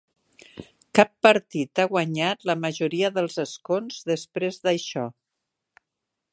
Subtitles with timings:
[0.99, 5.07] Cap partit ha guanyat la majoria dels escons després d'això.